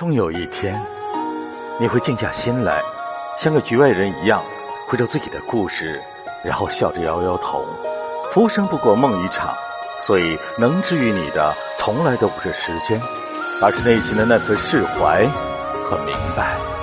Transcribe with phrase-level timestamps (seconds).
[0.00, 0.82] 终有一天
[1.78, 2.80] 你会静下心来
[3.38, 4.42] 像个局外人一样
[4.88, 6.00] 回到自己的故事
[6.42, 7.66] 然后笑着摇摇头
[8.32, 9.54] 浮生不过梦一场
[10.06, 12.98] 所以能治愈你的从来都不是时间
[13.60, 15.26] 而是内心的那份释怀
[15.84, 16.70] 和明白。